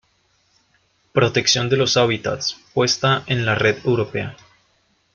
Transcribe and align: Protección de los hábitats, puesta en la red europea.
Protección 1.13 1.69
de 1.69 1.77
los 1.77 1.95
hábitats, 1.95 2.57
puesta 2.73 3.21
en 3.27 3.45
la 3.45 3.53
red 3.53 3.77
europea. 3.85 4.35